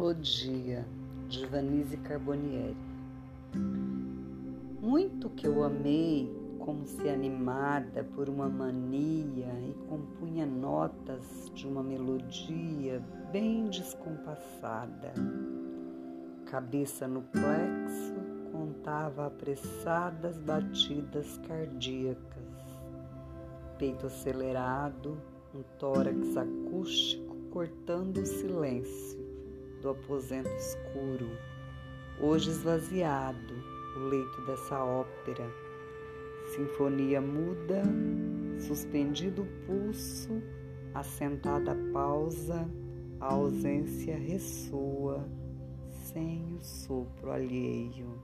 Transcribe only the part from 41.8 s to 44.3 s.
pausa, a ausência